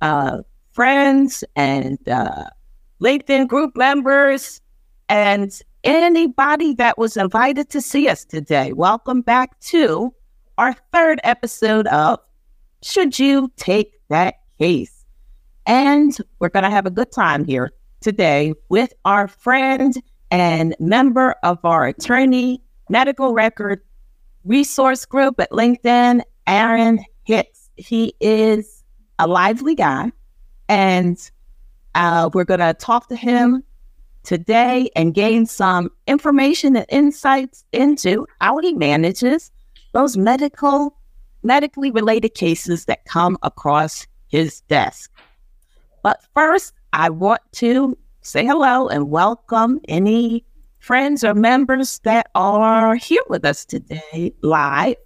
[0.00, 0.38] uh,
[0.76, 2.44] friends and uh,
[3.00, 4.60] LinkedIn group members
[5.08, 8.74] and anybody that was invited to see us today.
[8.74, 10.12] Welcome back to
[10.58, 12.20] our third episode of
[12.82, 15.06] Should You Take That Case?
[15.64, 19.94] And we're going to have a good time here today with our friend
[20.30, 23.80] and member of our attorney medical record
[24.44, 27.70] resource group at LinkedIn, Aaron Hicks.
[27.76, 28.84] He is
[29.18, 30.12] a lively guy,
[30.68, 31.30] and
[31.94, 33.62] uh, we're going to talk to him
[34.22, 39.50] today and gain some information and insights into how he manages
[39.92, 40.94] those medical,
[41.42, 45.10] medically related cases that come across his desk.
[46.02, 50.44] But first, I want to say hello and welcome any
[50.80, 54.96] friends or members that are here with us today live.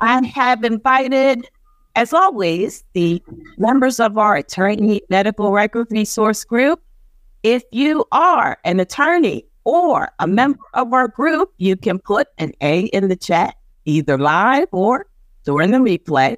[0.00, 1.48] I have invited,
[1.94, 3.22] as always, the
[3.58, 6.80] members of our attorney medical record resource group.
[7.42, 12.52] If you are an attorney or a member of our group, you can put an
[12.60, 15.06] A in the chat, either live or
[15.44, 16.36] during the replay.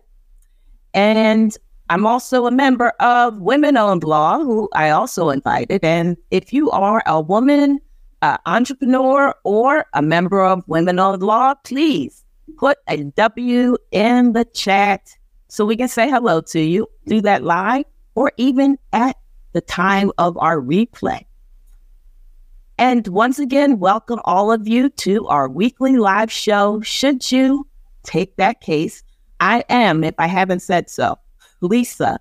[0.94, 1.56] And
[1.90, 5.84] I'm also a member of Women Owned Law, who I also invited.
[5.84, 7.80] And if you are a woman
[8.22, 12.24] uh, entrepreneur or a member of Women Owned Law, please
[12.56, 15.16] put a W in the chat
[15.54, 16.84] so we can say hello to you.
[17.06, 17.84] through that live
[18.16, 19.16] or even at
[19.52, 21.24] the time of our replay.
[22.76, 26.80] And once again, welcome all of you to our weekly live show.
[26.80, 27.68] Should you
[28.02, 29.04] take that case?
[29.38, 31.16] I am, if I haven't said so,
[31.60, 32.18] Lisa.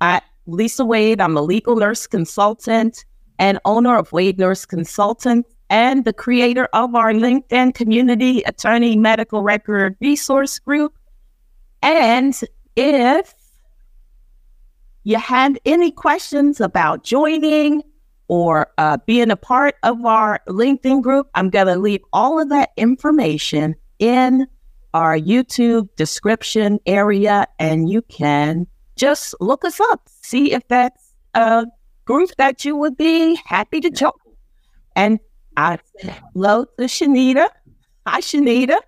[0.00, 3.04] I, Lisa Wade, I'm a legal nurse consultant
[3.40, 9.42] and owner of Wade Nurse Consultant and the creator of our LinkedIn community attorney medical
[9.42, 10.96] record resource group.
[11.82, 12.40] And
[12.78, 13.34] if
[15.02, 17.82] you had any questions about joining
[18.28, 22.50] or uh, being a part of our LinkedIn group, I'm going to leave all of
[22.50, 24.46] that information in
[24.94, 31.66] our YouTube description area, and you can just look us up, see if that's a
[32.04, 34.12] group that you would be happy to join.
[34.94, 35.18] And
[35.56, 35.78] I
[36.32, 37.48] hello to Shanita.
[38.06, 38.78] Hi, Shanita.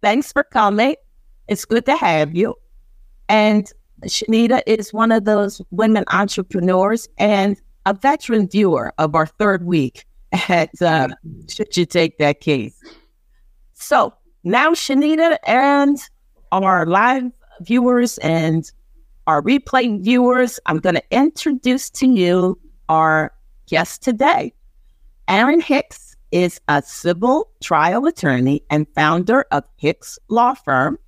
[0.00, 0.96] Thanks for coming.
[1.46, 2.54] It's good to have you.
[3.28, 3.70] And
[4.02, 10.04] Shanita is one of those women entrepreneurs and a veteran viewer of our third week
[10.48, 11.08] at uh,
[11.48, 12.78] Should You Take That Case?
[13.74, 15.98] So now, Shanita and
[16.52, 17.30] our live
[17.60, 18.70] viewers and
[19.26, 22.58] our replay viewers, I'm going to introduce to you
[22.88, 23.32] our
[23.66, 24.52] guest today.
[25.28, 30.98] Aaron Hicks is a civil trial attorney and founder of Hicks Law Firm,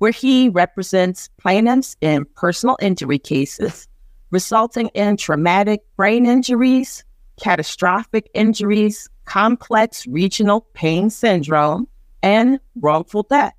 [0.00, 3.86] where he represents plaintiffs in personal injury cases
[4.30, 7.04] resulting in traumatic brain injuries,
[7.40, 11.86] catastrophic injuries, complex regional pain syndrome,
[12.22, 13.54] and wrongful death.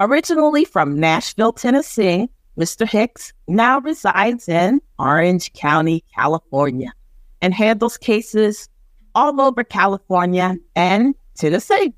[0.00, 2.88] Originally from Nashville, Tennessee, Mr.
[2.88, 6.92] Hicks now resides in Orange County, California,
[7.40, 8.68] and handles cases
[9.14, 11.92] all over California and Tennessee.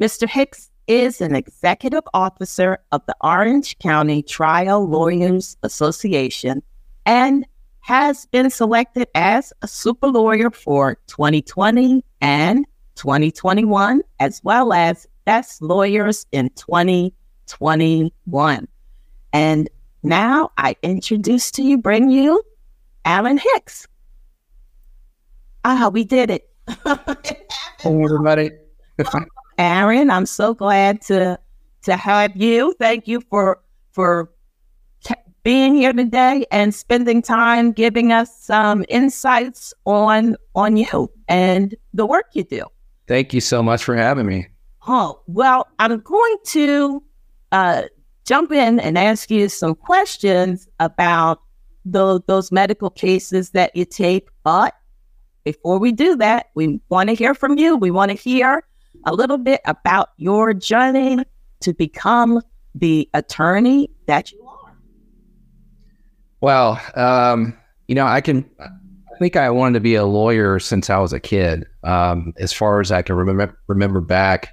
[0.00, 0.28] Mr.
[0.28, 6.62] Hicks is an executive officer of the Orange County Trial Lawyers Association
[7.06, 7.46] and
[7.80, 12.64] has been selected as a super lawyer for 2020 and
[12.96, 18.68] 2021, as well as best lawyers in 2021.
[19.32, 19.70] And
[20.02, 22.42] now I introduce to you, bring you
[23.04, 23.86] Aaron Hicks.
[25.64, 26.48] Ah, we did it.
[27.80, 28.50] Hey, everybody.
[29.62, 31.38] Aaron, I'm so glad to
[31.82, 32.74] to have you.
[32.80, 33.60] Thank you for
[33.92, 34.30] for
[35.44, 42.06] being here today and spending time giving us some insights on on you and the
[42.06, 42.64] work you do.
[43.06, 44.48] Thank you so much for having me.
[44.88, 47.02] Oh, well, I'm going to
[47.52, 47.82] uh,
[48.24, 51.40] jump in and ask you some questions about
[51.84, 54.28] the, those medical cases that you take.
[54.42, 54.74] But
[55.44, 57.76] before we do that, we want to hear from you.
[57.76, 58.64] We want to hear
[59.04, 61.18] a little bit about your journey
[61.60, 62.40] to become
[62.74, 64.76] the attorney that you are.
[66.40, 67.56] Well, um,
[67.88, 68.48] you know, I can.
[68.58, 71.66] I think I wanted to be a lawyer since I was a kid.
[71.84, 74.48] Um, as far as I can remember, remember back,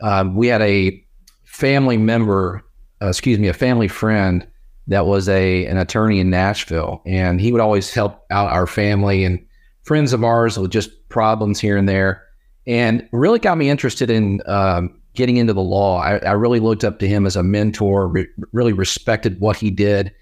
[0.00, 1.04] um, we had a
[1.44, 2.62] family member,
[3.02, 4.46] uh, excuse me, a family friend
[4.86, 9.24] that was a an attorney in Nashville, and he would always help out our family
[9.24, 9.44] and
[9.82, 12.22] friends of ours with just problems here and there,
[12.68, 16.00] and really got me interested in um, getting into the law.
[16.00, 19.70] I, I, really looked up to him as a mentor, re- really respected what he
[19.70, 20.12] did,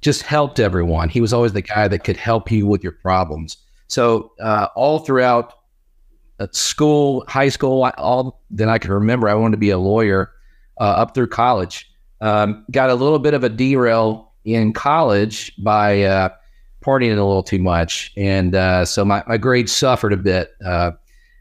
[0.00, 1.08] just helped everyone.
[1.08, 3.56] He was always the guy that could help you with your problems.
[3.88, 5.54] So uh, all throughout
[6.52, 10.30] school, high school, all that I can remember, I wanted to be a lawyer
[10.80, 11.90] uh, up through college.
[12.20, 16.28] Um, got a little bit of a derail in college by uh,
[16.80, 18.12] partying a little too much.
[18.16, 20.52] And uh, so my, my grades suffered a bit.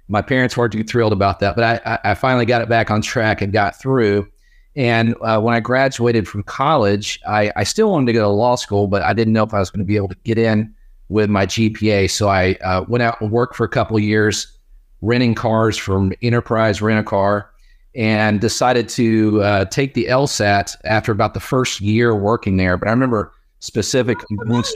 [0.07, 3.01] My parents weren't too thrilled about that, but I, I finally got it back on
[3.01, 4.27] track and got through.
[4.75, 8.55] And uh, when I graduated from college, I, I, still wanted to go to law
[8.55, 10.71] school, but I didn't know if I was going to be able to get in
[11.09, 12.11] with my GPA.
[12.11, 14.55] So I uh, went out and worked for a couple years
[15.01, 17.49] renting cars from Enterprise Rent a Car
[17.95, 22.77] and decided to uh, take the LSAT after about the first year working there.
[22.77, 24.73] But I remember specifically once.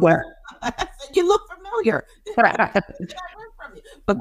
[0.00, 0.24] Where?
[1.14, 2.04] you look familiar.
[4.06, 4.18] but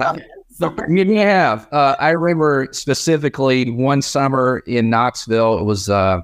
[0.90, 5.60] yeah, uh, I remember specifically one summer in Knoxville.
[5.60, 6.22] It was uh,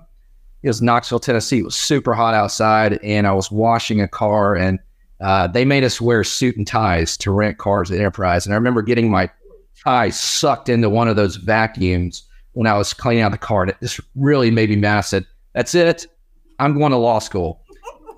[0.64, 1.60] it was Knoxville, Tennessee.
[1.60, 4.80] It was super hot outside, and I was washing a car, and
[5.22, 8.46] uh, they made us wear suit and ties to rent cars at Enterprise.
[8.46, 9.30] And I remember getting my
[9.84, 12.24] tie sucked into one of those vacuums
[12.54, 13.64] when I was cleaning out the car.
[13.64, 14.98] And it just really made me mad.
[14.98, 16.08] I said, That's it.
[16.60, 17.63] I'm going to law school.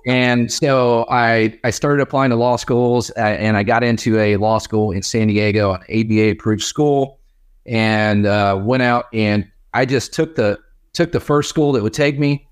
[0.06, 4.36] And so I, I started applying to law schools uh, and I got into a
[4.36, 7.18] law school in San Diego, an ABA approved school,
[7.66, 10.58] and uh, went out and I just took the
[10.92, 12.46] took the first school that would take me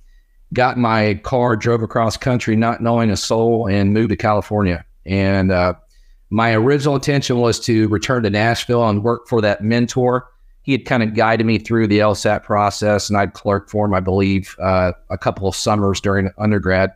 [0.54, 4.84] got my car, drove across country, not knowing a soul, and moved to California.
[5.04, 5.74] And uh,
[6.30, 10.28] my original intention was to return to Nashville and work for that mentor.
[10.62, 13.92] He had kind of guided me through the LSAT process, and I'd clerked for him,
[13.92, 16.92] I believe, uh, a couple of summers during undergrad.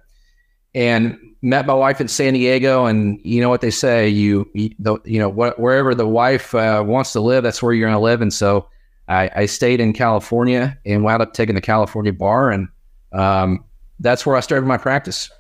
[0.75, 4.71] And met my wife in San Diego, and you know what they say: you, you,
[4.79, 7.97] the, you know, wh- wherever the wife uh, wants to live, that's where you're going
[7.97, 8.21] to live.
[8.21, 8.69] And so
[9.09, 12.69] I, I stayed in California and wound up taking the California bar and
[13.13, 13.65] um,
[14.01, 15.31] that's where I started my practice.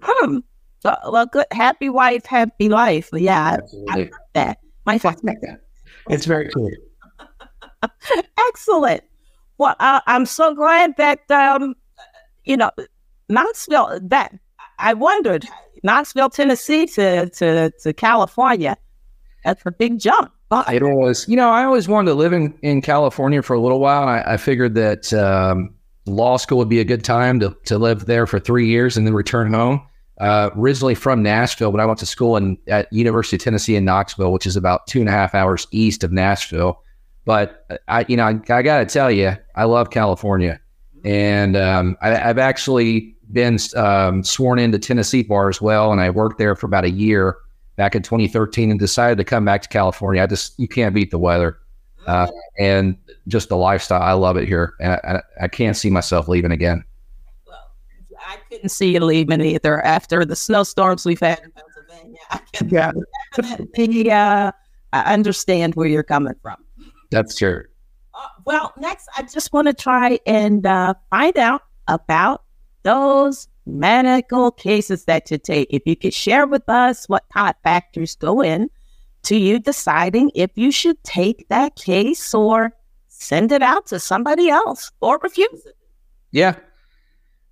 [0.00, 0.38] Hmm.
[0.80, 1.46] So, well, good.
[1.50, 3.10] Happy wife, happy life.
[3.12, 4.04] Yeah, Absolutely.
[4.04, 4.58] I that.
[4.86, 4.98] My
[6.08, 6.70] It's very cool.
[8.48, 9.02] Excellent.
[9.58, 11.74] Well, uh, I'm so glad that um,
[12.44, 12.70] you know
[13.28, 14.00] Knoxville.
[14.02, 14.34] That
[14.78, 15.46] I wondered
[15.82, 18.76] Knoxville, Tennessee to to to California.
[19.44, 20.32] That's a big jump.
[20.50, 23.80] It was, you know, I always wanted to live in, in California for a little
[23.80, 24.08] while.
[24.08, 25.74] I, I figured that um,
[26.06, 29.06] law school would be a good time to, to live there for three years and
[29.06, 29.82] then return home.
[30.20, 33.84] Uh, originally from Nashville, but I went to school in, at University of Tennessee in
[33.84, 36.82] Knoxville, which is about two and a half hours east of Nashville.
[37.24, 40.58] But I, you know, I, I got to tell you, I love California,
[41.04, 46.10] and um, I, have actually been um, sworn into Tennessee bar as well, and I
[46.10, 47.36] worked there for about a year
[47.76, 50.22] back in 2013, and decided to come back to California.
[50.22, 51.58] I just you can't beat the weather.
[52.06, 52.26] Uh,
[52.58, 54.00] and just the lifestyle.
[54.00, 56.82] I love it here, and I, I, can't see myself leaving again.
[57.46, 57.58] Well,
[58.18, 62.18] I couldn't see you leaving either after the snowstorms we've had in Pennsylvania.
[62.30, 62.92] I can yeah.
[63.34, 64.52] definitely uh,
[64.92, 66.56] I understand where you're coming from.
[67.10, 67.64] That's true.
[68.14, 72.44] Uh, well, next, I just want to try and uh, find out about
[72.88, 75.68] those medical cases that you take.
[75.70, 78.70] If you could share with us what of factors go in
[79.24, 82.72] to you deciding if you should take that case or
[83.08, 85.76] send it out to somebody else or refuse it.
[86.30, 86.56] Yeah.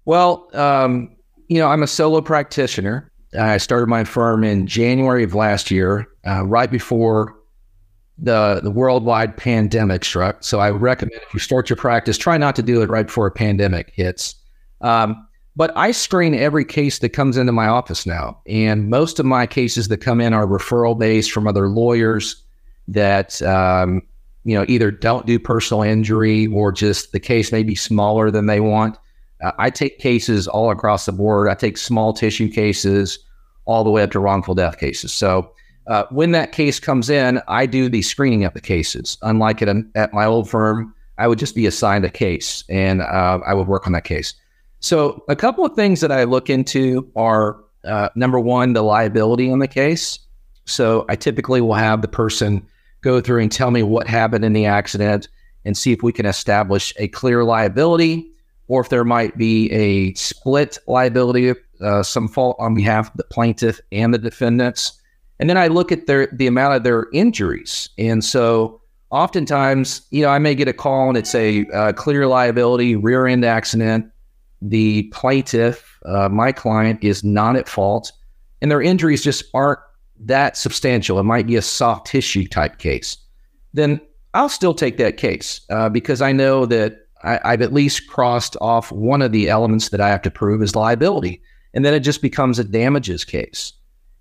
[0.06, 1.14] Well, um,
[1.48, 3.12] you know, I'm a solo practitioner.
[3.38, 7.34] I started my firm in January of last year, uh, right before
[8.18, 10.42] the the worldwide pandemic struck.
[10.42, 13.26] So I recommend if you start your practice, try not to do it right before
[13.26, 14.34] a pandemic hits.
[14.80, 15.25] Um,
[15.56, 18.38] but I screen every case that comes into my office now.
[18.46, 22.42] And most of my cases that come in are referral based from other lawyers
[22.88, 24.02] that, um,
[24.44, 28.46] you know, either don't do personal injury or just the case may be smaller than
[28.46, 28.98] they want.
[29.42, 31.48] Uh, I take cases all across the board.
[31.48, 33.18] I take small tissue cases
[33.64, 35.12] all the way up to wrongful death cases.
[35.12, 35.52] So
[35.86, 39.16] uh, when that case comes in, I do the screening of the cases.
[39.22, 43.40] Unlike at, at my old firm, I would just be assigned a case and uh,
[43.46, 44.34] I would work on that case.
[44.80, 49.50] So a couple of things that I look into are uh, number one, the liability
[49.50, 50.18] on the case.
[50.64, 52.66] So I typically will have the person
[53.00, 55.28] go through and tell me what happened in the accident
[55.64, 58.30] and see if we can establish a clear liability
[58.68, 63.24] or if there might be a split liability, uh, some fault on behalf of the
[63.24, 65.00] plaintiff and the defendants.
[65.38, 67.90] And then I look at their the amount of their injuries.
[67.98, 68.80] And so
[69.10, 73.26] oftentimes, you know, I may get a call and it's a uh, clear liability, rear
[73.26, 74.10] end accident.
[74.62, 78.12] The plaintiff, uh, my client, is not at fault,
[78.60, 79.80] and their injuries just aren't
[80.18, 81.18] that substantial.
[81.18, 83.16] It might be a soft tissue type case.
[83.74, 84.00] Then
[84.34, 88.56] I'll still take that case uh, because I know that I, I've at least crossed
[88.60, 91.42] off one of the elements that I have to prove is liability.
[91.74, 93.72] And then it just becomes a damages case.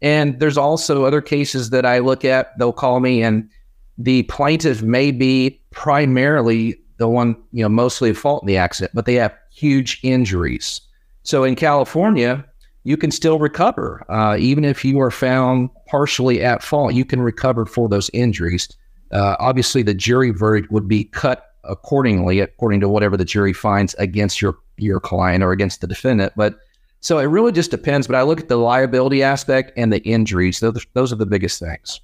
[0.01, 3.50] And there's also other cases that I look at, they'll call me, and
[3.98, 8.94] the plaintiff may be primarily the one, you know, mostly at fault in the accident,
[8.94, 10.81] but they have huge injuries.
[11.24, 12.45] So in California,
[12.83, 14.05] you can still recover.
[14.09, 18.69] Uh, even if you are found partially at fault, you can recover for those injuries.
[19.12, 23.93] Uh, obviously, the jury verdict would be cut accordingly, according to whatever the jury finds
[23.95, 26.33] against your your client or against the defendant.
[26.35, 26.59] But
[27.00, 28.07] so it really just depends.
[28.07, 31.59] But I look at the liability aspect and the injuries; those those are the biggest
[31.59, 32.01] things.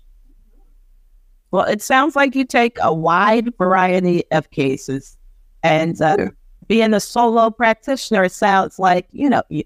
[1.51, 5.17] Well, it sounds like you take a wide variety of cases,
[5.63, 6.27] and uh, yeah.
[6.71, 9.65] Being a solo practitioner sounds like you know you,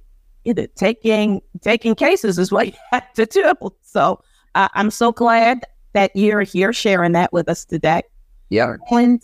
[0.73, 3.53] taking taking cases is what you have to do.
[3.83, 4.23] So
[4.55, 8.01] uh, I'm so glad that you're here sharing that with us today.
[8.49, 8.77] Yeah.
[8.89, 9.23] And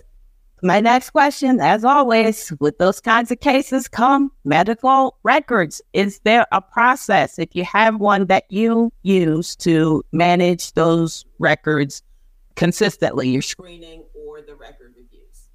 [0.62, 5.82] my next question, as always, with those kinds of cases come medical records.
[5.94, 12.04] Is there a process, if you have one, that you use to manage those records
[12.56, 14.94] consistently, your screening or the record?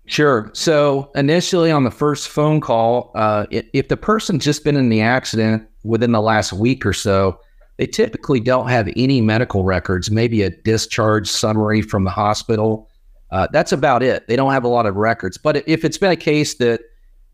[0.07, 0.51] Sure.
[0.53, 5.01] So initially on the first phone call, uh, if the person's just been in the
[5.01, 7.41] accident within the last week or so,
[7.77, 12.89] they typically don't have any medical records, maybe a discharge summary from the hospital
[13.31, 14.27] uh, that's about it.
[14.29, 15.39] They don't have a lot of records.
[15.39, 16.81] But if it's been a case that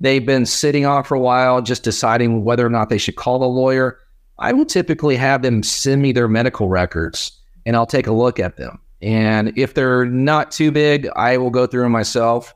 [0.00, 3.42] they've been sitting on for a while, just deciding whether or not they should call
[3.44, 3.98] a lawyer,
[4.38, 8.40] I will typically have them send me their medical records and I'll take a look
[8.40, 8.78] at them.
[9.02, 12.54] And if they're not too big, I will go through them myself.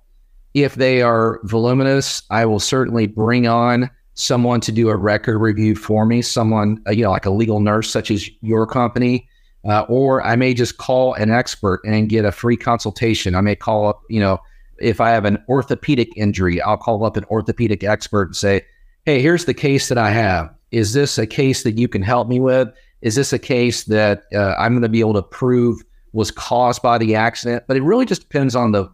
[0.56, 5.74] If they are voluminous, I will certainly bring on someone to do a record review
[5.76, 9.28] for me, someone, uh, you know, like a legal nurse, such as your company,
[9.68, 13.34] uh, or I may just call an expert and get a free consultation.
[13.34, 14.38] I may call up, you know,
[14.78, 18.62] if I have an orthopedic injury, I'll call up an orthopedic expert and say,
[19.04, 20.48] hey, here's the case that I have.
[20.70, 22.68] Is this a case that you can help me with?
[23.02, 25.82] Is this a case that uh, I'm going to be able to prove
[26.14, 27.64] was caused by the accident?
[27.68, 28.90] But it really just depends on the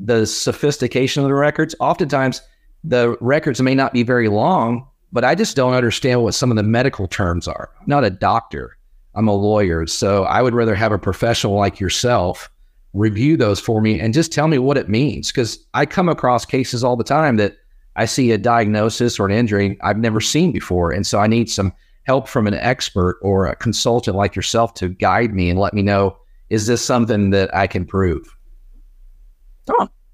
[0.00, 1.74] the sophistication of the records.
[1.80, 2.42] Oftentimes,
[2.84, 6.56] the records may not be very long, but I just don't understand what some of
[6.56, 7.70] the medical terms are.
[7.80, 8.76] I'm not a doctor.
[9.14, 9.86] I'm a lawyer.
[9.86, 12.50] So I would rather have a professional like yourself
[12.94, 15.30] review those for me and just tell me what it means.
[15.30, 17.56] Because I come across cases all the time that
[17.96, 20.92] I see a diagnosis or an injury I've never seen before.
[20.92, 21.72] And so I need some
[22.04, 25.82] help from an expert or a consultant like yourself to guide me and let me
[25.82, 26.16] know
[26.48, 28.34] is this something that I can prove?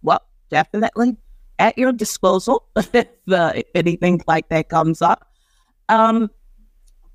[0.03, 0.21] Well,
[0.51, 1.17] definitely
[1.59, 5.31] at your disposal if, uh, if anything like that comes up.
[5.89, 6.31] Um,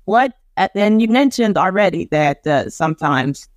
[0.04, 0.34] what
[0.74, 3.48] and you mentioned already that uh, sometimes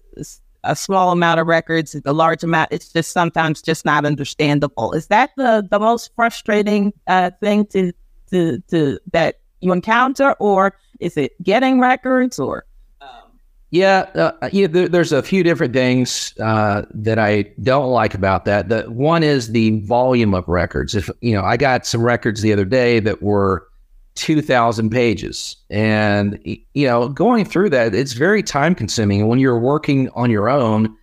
[0.64, 4.94] a small amount of records, a large amount, it's just sometimes just not understandable.
[4.94, 7.92] Is that the, the most frustrating uh, thing to,
[8.32, 12.66] to, to that you encounter, or is it getting records, or?
[13.74, 14.68] Yeah, uh, yeah.
[14.68, 18.70] There, there's a few different things uh, that I don't like about that.
[18.70, 20.94] The one is the volume of records.
[20.94, 23.68] If you know, I got some records the other day that were
[24.14, 30.08] 2000 pages and you know going through that it's very time consuming when you're working
[30.10, 30.96] on your own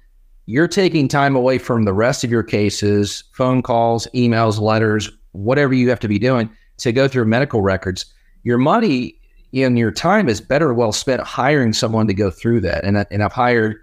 [0.46, 5.74] you're taking time away from the rest of your cases phone calls emails letters whatever
[5.74, 8.04] you have to be doing to go through medical records
[8.44, 9.19] your money
[9.52, 13.23] and your time is better well spent hiring someone to go through that and, and
[13.23, 13.76] i've hired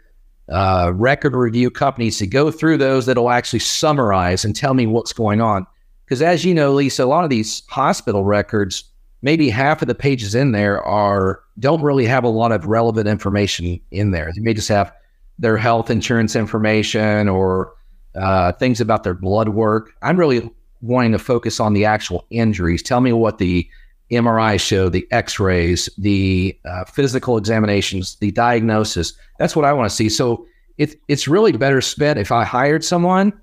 [0.49, 5.11] uh, record review companies to go through those that'll actually summarize and tell me what's
[5.11, 5.67] going on
[6.05, 8.85] because as you know lisa a lot of these hospital records
[9.21, 13.07] maybe half of the pages in there are don't really have a lot of relevant
[13.07, 14.31] information in there.
[14.33, 14.93] They may just have
[15.39, 17.73] their health insurance information or
[18.15, 19.91] uh, things about their blood work.
[20.01, 20.49] I'm really
[20.81, 22.83] wanting to focus on the actual injuries.
[22.83, 23.67] Tell me what the
[24.11, 29.13] MRI show, the X-rays, the uh, physical examinations, the diagnosis.
[29.39, 30.09] That's what I want to see.
[30.09, 30.45] So
[30.77, 33.33] it, it's really better spent if I hired someone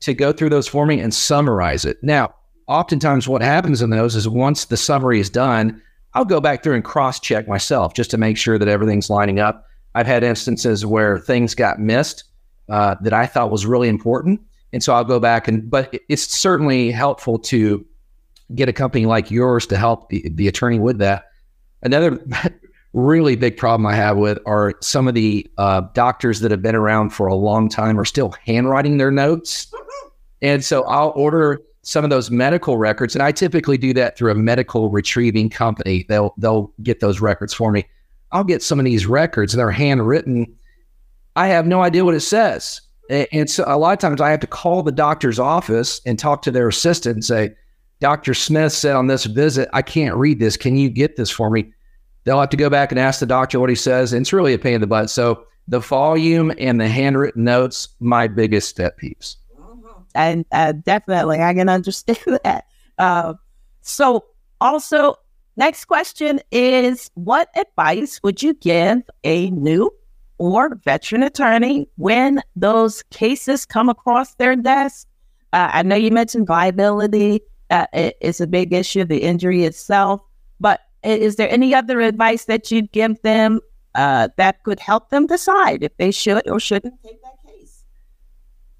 [0.00, 1.98] to go through those for me and summarize it.
[2.02, 2.34] Now,
[2.66, 5.80] oftentimes what happens in those is once the summary is done,
[6.14, 9.38] I'll go back through and cross check myself just to make sure that everything's lining
[9.38, 9.64] up.
[9.94, 12.24] I've had instances where things got missed
[12.68, 14.40] uh, that I thought was really important.
[14.72, 17.84] And so I'll go back and, but it's certainly helpful to
[18.54, 21.24] get a company like yours to help the, the attorney with that.
[21.82, 22.18] Another
[22.92, 26.74] really big problem I have with are some of the uh, doctors that have been
[26.74, 29.72] around for a long time are still handwriting their notes.
[30.42, 34.32] And so I'll order some of those medical records, and I typically do that through
[34.32, 36.04] a medical retrieving company.
[36.08, 37.86] They'll they'll get those records for me.
[38.32, 40.54] I'll get some of these records, they're handwritten.
[41.36, 42.80] I have no idea what it says.
[43.08, 46.42] And so a lot of times I have to call the doctor's office and talk
[46.42, 47.56] to their assistant and say,
[48.00, 48.32] Dr.
[48.32, 50.56] Smith said on this visit, I can't read this.
[50.56, 51.72] Can you get this for me?
[52.24, 54.12] They'll have to go back and ask the doctor what he says.
[54.12, 55.10] And it's really a pain in the butt.
[55.10, 59.36] So the volume and the handwritten notes, my biggest step peeps.
[60.14, 62.64] And uh, definitely, I can understand that.
[62.98, 63.34] Uh,
[63.82, 64.24] so,
[64.60, 65.14] also,
[65.56, 69.90] next question is What advice would you give a new
[70.38, 75.06] or veteran attorney when those cases come across their desk?
[75.52, 77.40] Uh, I know you mentioned liability
[77.70, 80.20] uh, a big issue, the injury itself.
[80.58, 83.60] But is there any other advice that you'd give them
[83.94, 87.84] uh, that could help them decide if they should or shouldn't take that case?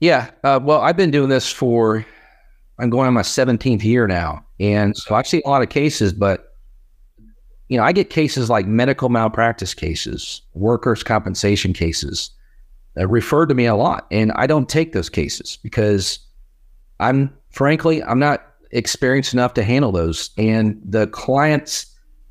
[0.01, 0.31] Yeah.
[0.45, 2.05] Uh, well, I've been doing this for,
[2.79, 4.45] I'm going on my 17th year now.
[4.59, 6.47] And so I've seen a lot of cases, but
[7.69, 12.31] you know, I get cases like medical malpractice cases, workers' compensation cases
[12.95, 14.07] that refer to me a lot.
[14.11, 16.19] And I don't take those cases because
[16.99, 20.31] I'm frankly, I'm not experienced enough to handle those.
[20.37, 21.87] And the clients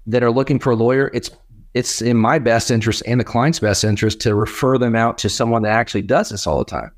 [0.08, 1.29] that are looking for a lawyer, it's
[1.75, 5.29] it's in my best interest and the client's best interest to refer them out to
[5.29, 6.91] someone that actually does this all the time.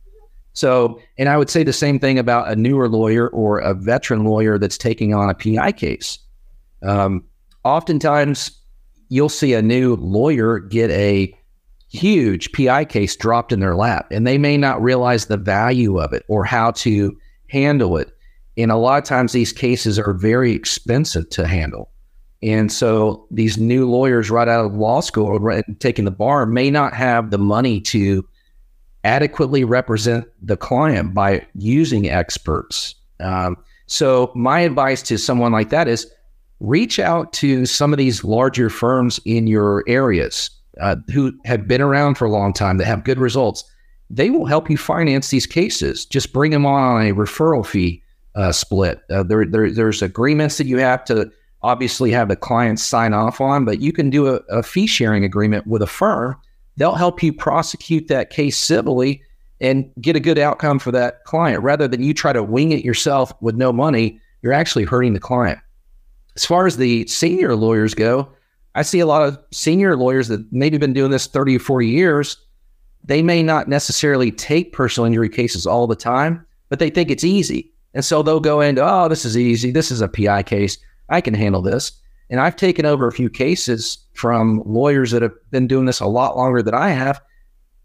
[0.54, 4.26] So, and I would say the same thing about a newer lawyer or a veteran
[4.26, 6.20] lawyer that's taking on a PI case.
[6.84, 7.24] Um,
[7.64, 8.52] oftentimes,
[9.10, 11.34] you'll see a new lawyer get a
[11.90, 16.14] huge PI case dropped in their lap, and they may not realize the value of
[16.14, 17.16] it or how to
[17.48, 18.12] handle it.
[18.62, 21.92] And a lot of times these cases are very expensive to handle.
[22.44, 26.72] And so these new lawyers right out of law school or taking the bar may
[26.72, 28.28] not have the money to
[29.04, 32.96] adequately represent the client by using experts.
[33.20, 36.12] Um, so my advice to someone like that is
[36.60, 41.82] reach out to some of these larger firms in your areas uh, who have been
[41.82, 43.64] around for a long time that have good results.
[44.10, 46.06] They will help you finance these cases.
[46.06, 48.04] Just bring them on a referral fee
[48.36, 49.02] uh, split.
[49.10, 51.32] Uh, there, there, there's agreements that you have to
[51.64, 55.24] obviously have the client sign off on, but you can do a, a fee sharing
[55.24, 56.36] agreement with a firm.
[56.78, 59.22] They'll help you prosecute that case civilly
[59.60, 62.84] and get a good outcome for that client rather than you try to wing it
[62.84, 64.20] yourself with no money.
[64.42, 65.60] You're actually hurting the client.
[66.36, 68.32] As far as the senior lawyers go,
[68.74, 71.88] I see a lot of senior lawyers that maybe been doing this 30 or 40
[71.88, 72.38] years.
[73.04, 77.24] They may not necessarily take personal injury cases all the time, but they think it's
[77.24, 77.72] easy.
[77.94, 79.72] And so they'll go into, oh, this is easy.
[79.72, 80.78] This is a PI case.
[81.10, 81.92] I can handle this.
[82.30, 86.06] And I've taken over a few cases from lawyers that have been doing this a
[86.06, 87.22] lot longer than I have.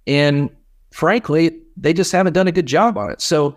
[0.06, 0.50] And
[0.92, 3.20] frankly, they just haven't done a good job on it.
[3.20, 3.56] So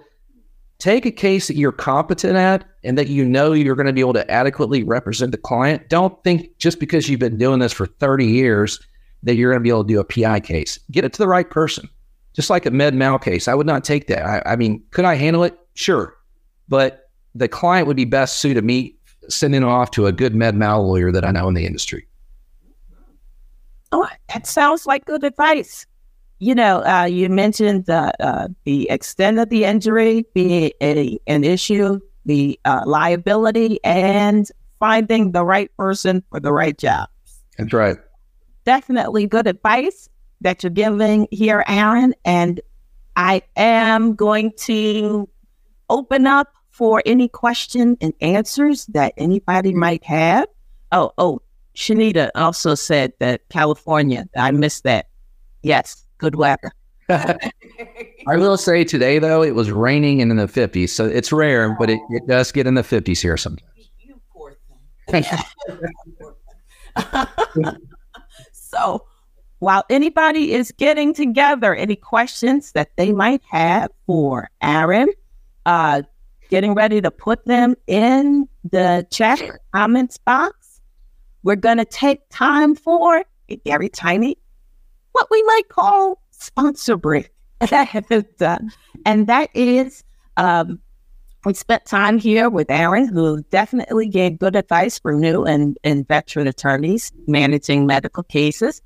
[0.80, 4.02] take a case that you're competent at and that you know you're going to be
[4.02, 5.90] able to adequately represent the client.
[5.90, 8.80] Don't think just because you've been doing this for 30 years
[9.22, 10.80] that you're going to be able to do a PI case.
[10.90, 11.88] Get it to the right person.
[12.34, 14.26] Just like a med mal case, I would not take that.
[14.26, 15.60] I, I mean, could I handle it?
[15.76, 16.16] Sure
[16.70, 18.96] but the client would be best suited me
[19.28, 22.08] sending off to a good med mal lawyer that I know in the industry.
[23.92, 25.86] Oh, that sounds like good advice.
[26.40, 31.44] You know, uh, you mentioned uh, uh, the extent of the injury being a, an
[31.44, 37.10] issue, the uh, liability, and finding the right person for the right job.
[37.58, 37.98] That's right.
[38.64, 40.08] Definitely good advice
[40.42, 42.14] that you're giving here, Aaron.
[42.24, 42.62] And
[43.18, 45.28] I am going to
[45.90, 50.48] open up for any question and answers that anybody might have.
[50.94, 51.42] Oh, oh,
[51.76, 54.30] Shanita also said that California.
[54.38, 55.08] I missed that.
[55.62, 56.72] Yes, good weather.
[57.10, 57.38] I
[58.28, 61.90] will say today though it was raining and in the 50s, so it's rare, but
[61.90, 63.90] it, it does get in the 50s here sometimes.
[64.00, 64.58] You poor
[65.10, 65.26] thing.
[68.54, 69.06] so,
[69.58, 75.10] while anybody is getting together, any questions that they might have for Aaron,
[75.66, 76.04] uh,
[76.50, 79.42] getting ready to put them in the chat
[79.74, 80.82] comments box.
[81.44, 84.38] We're going to take time for a very tiny,
[85.14, 87.32] what we might call sponsor break.
[87.62, 90.04] and that is,
[90.38, 90.80] um,
[91.46, 96.08] we spent time here with Aaron, who definitely gave good advice for new and, and
[96.08, 98.82] veteran attorneys managing medical cases.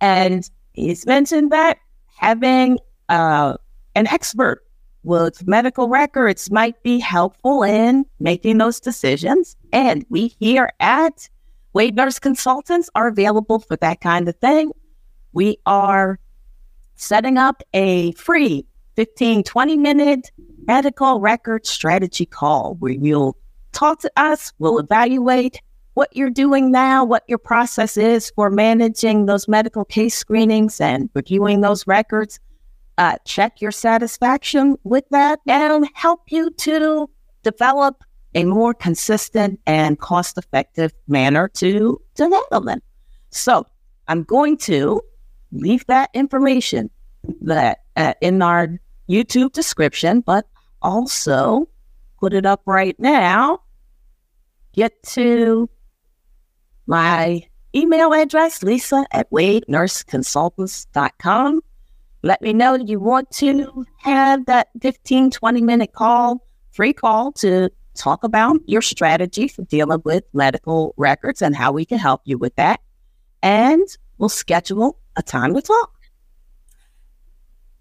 [0.00, 1.78] And he's mentioned that
[2.16, 3.56] having uh,
[3.94, 4.64] an expert
[5.04, 9.56] with medical records might be helpful in making those decisions.
[9.72, 11.28] And we here at
[11.72, 14.72] Wade Nurse Consultants are available for that kind of thing.
[15.32, 16.18] We are
[16.94, 20.30] setting up a free 15, 20 minute
[20.66, 23.36] medical record strategy call where you'll
[23.72, 25.60] talk to us, we'll evaluate
[25.94, 31.10] what you're doing now, what your process is for managing those medical case screenings and
[31.14, 32.40] reviewing those records.
[32.98, 37.08] Uh, check your satisfaction with that and help you to
[37.42, 42.80] develop a more consistent and cost effective manner to, to handle them.
[43.30, 43.66] So
[44.08, 45.00] I'm going to
[45.52, 46.90] leave that information
[47.42, 50.46] that uh, in our YouTube description, but
[50.80, 51.68] also
[52.18, 53.60] put it up right now.
[54.72, 55.70] Get to
[56.86, 61.62] my email address, lisa at wadenurseconsultants.com.
[62.22, 67.70] Let me know you want to have that 15, 20 minute call, free call to
[67.94, 72.38] talk about your strategy for dealing with medical records and how we can help you
[72.38, 72.80] with that.
[73.42, 73.86] And
[74.18, 75.92] we'll schedule a time to talk.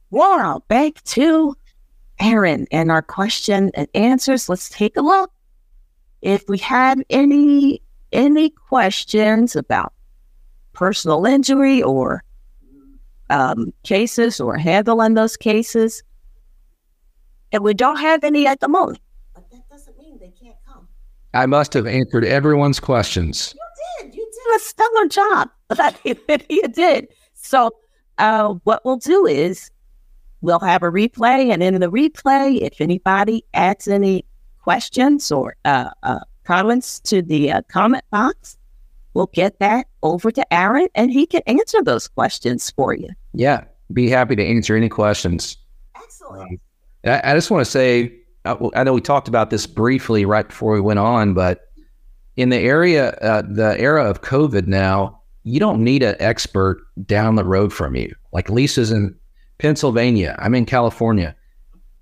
[0.10, 1.56] Wow, back to
[2.19, 4.49] Aaron and our question and answers.
[4.49, 5.32] Let's take a look.
[6.21, 9.93] If we have any any questions about
[10.73, 12.23] personal injury or
[13.32, 16.04] um, cases or handling those cases,
[17.52, 19.00] and we don't have any at the moment,
[19.34, 20.88] but that doesn't mean they can't come.
[21.34, 23.56] I must have answered everyone's questions.
[23.56, 24.15] You did.
[24.15, 25.50] You did a stellar job.
[26.50, 27.08] you did.
[27.34, 27.72] So,
[28.17, 29.72] uh, what we'll do is
[30.41, 31.52] we'll have a replay.
[31.52, 34.26] And in the replay, if anybody adds any
[34.60, 38.58] questions or uh, uh, comments to the uh, comment box,
[39.13, 43.10] we'll get that over to Aaron and he can answer those questions for you.
[43.34, 45.58] Yeah, be happy to answer any questions.
[45.95, 46.52] Excellent.
[46.52, 46.60] Um,
[47.06, 48.13] I, I, just want to say,
[48.45, 51.71] I, uh, I know we talked about this briefly right before we went on, but
[52.38, 57.36] in the area, uh, the era of COVID now, you don't need an expert down
[57.36, 58.13] the road from you.
[58.32, 59.15] Like Lisa's in
[59.58, 60.36] Pennsylvania.
[60.39, 61.36] I'm in California.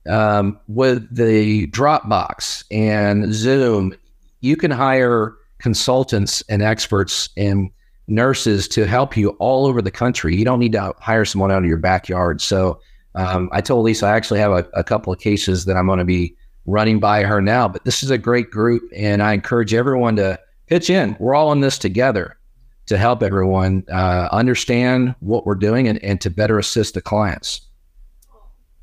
[0.07, 3.93] Um, with the Dropbox and Zoom,
[4.41, 7.69] you can hire consultants and experts and
[8.07, 10.35] nurses to help you all over the country.
[10.35, 12.41] You don't need to hire someone out of your backyard.
[12.41, 12.79] So
[13.15, 15.99] um, I told Lisa I actually have a, a couple of cases that I'm going
[15.99, 17.67] to be running by her now.
[17.67, 21.15] But this is a great group, and I encourage everyone to pitch in.
[21.19, 22.37] We're all in this together
[22.85, 27.61] to help everyone uh, understand what we're doing and, and to better assist the clients.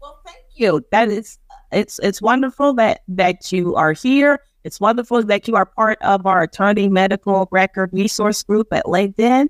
[0.00, 0.84] Well, thank you.
[0.92, 1.38] That is
[1.72, 4.40] it's it's wonderful that that you are here.
[4.66, 9.48] It's wonderful that you are part of our attorney medical record resource group at LinkedIn.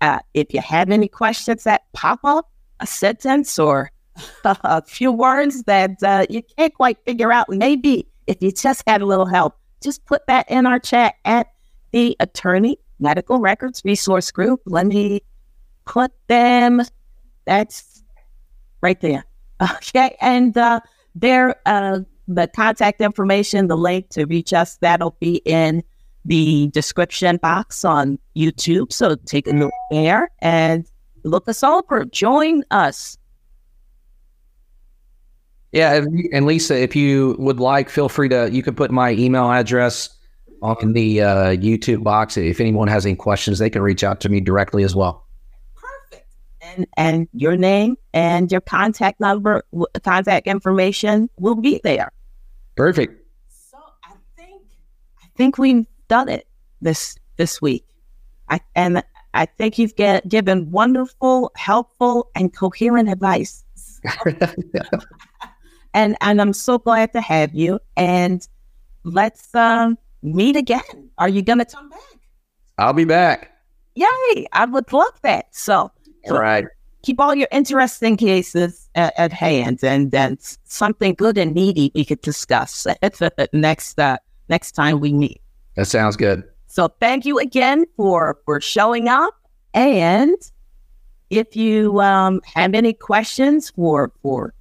[0.00, 3.90] Uh, if you have any questions that pop up, a sentence or
[4.44, 9.02] a few words that uh, you can't quite figure out, maybe if you just had
[9.02, 11.48] a little help, just put that in our chat at
[11.92, 14.62] the attorney medical records resource group.
[14.64, 15.20] Let me
[15.84, 16.80] put them.
[17.44, 18.02] That's
[18.80, 19.26] right there.
[19.76, 20.80] Okay, and uh,
[21.14, 25.82] there, uh, the contact information, the link to reach us, that'll be in
[26.24, 28.92] the description box on YouTube.
[28.92, 30.90] So take a look there and
[31.24, 32.04] look us over.
[32.04, 33.16] Join us.
[35.72, 38.48] Yeah, and Lisa, if you would like, feel free to.
[38.50, 40.08] You can put my email address
[40.62, 42.36] on the uh, YouTube box.
[42.36, 45.25] If anyone has any questions, they can reach out to me directly as well.
[46.76, 46.94] Perfect.
[46.96, 49.64] And your name and your contact number,
[50.02, 52.10] contact information will be there.
[52.76, 53.22] Perfect.
[53.48, 54.62] So I think
[55.22, 56.46] I think we've done it
[56.80, 57.84] this this week.
[58.48, 59.02] I and
[59.34, 63.64] I think you've get, given wonderful, helpful, and coherent advice.
[65.94, 67.80] and and I'm so glad to have you.
[67.96, 68.46] And
[69.04, 71.10] let's um meet again.
[71.18, 72.00] Are you going to come back?
[72.78, 73.52] I'll be back.
[73.94, 74.46] Yay!
[74.52, 75.46] I would love that.
[75.54, 75.90] So,
[76.30, 76.66] right.
[77.02, 82.04] Keep all your interesting cases at, at hand, and then something good and needy we
[82.04, 82.86] could discuss
[83.52, 84.16] next uh,
[84.48, 85.40] next time we meet.
[85.76, 86.42] That sounds good.
[86.66, 89.34] So, thank you again for for showing up.
[89.74, 90.36] And
[91.30, 94.54] if you um, have any questions for for